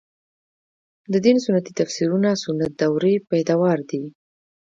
[1.11, 4.01] د دین سنتي تفسیرونه سنت دورې پیداوار دي.